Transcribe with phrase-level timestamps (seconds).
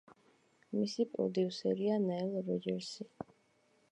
[0.77, 3.09] მისი პროდიუსერია ნაილ როჯერსი.